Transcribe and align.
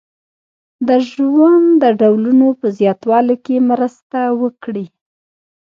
د 0.87 0.89
ژوند 1.09 1.67
د 1.81 1.83
ډولونو 1.99 2.47
په 2.59 2.67
زیاتوالي 2.79 3.35
کې 3.45 3.55
مرسته 3.69 4.19
وکړي. 4.41 4.85